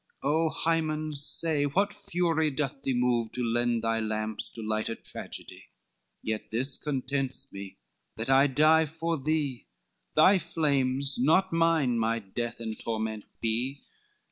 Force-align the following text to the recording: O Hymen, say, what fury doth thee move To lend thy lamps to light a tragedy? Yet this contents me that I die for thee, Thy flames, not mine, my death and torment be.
O 0.23 0.49
Hymen, 0.49 1.13
say, 1.13 1.65
what 1.67 1.93
fury 1.95 2.49
doth 2.49 2.81
thee 2.81 2.95
move 2.95 3.31
To 3.33 3.43
lend 3.43 3.83
thy 3.83 3.99
lamps 3.99 4.49
to 4.53 4.61
light 4.63 4.89
a 4.89 4.95
tragedy? 4.95 5.65
Yet 6.23 6.49
this 6.49 6.75
contents 6.75 7.53
me 7.53 7.77
that 8.15 8.27
I 8.27 8.47
die 8.47 8.87
for 8.87 9.15
thee, 9.15 9.67
Thy 10.15 10.39
flames, 10.39 11.19
not 11.19 11.53
mine, 11.53 11.99
my 11.99 12.17
death 12.17 12.59
and 12.59 12.79
torment 12.79 13.25
be. 13.41 13.83